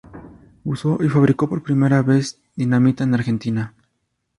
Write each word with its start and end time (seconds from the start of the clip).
Usó 0.63 0.97
y 1.03 1.09
fabricó 1.09 1.47
por 1.47 1.61
primera 1.61 2.01
vez 2.01 2.41
dinamita 2.55 3.03
en 3.03 3.13
Argentina. 3.13 3.75